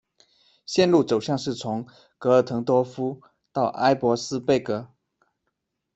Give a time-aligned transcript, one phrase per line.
[0.65, 1.85] 线路走向是从
[2.17, 3.21] 格尔滕多夫
[3.53, 4.89] 到埃伯斯贝格。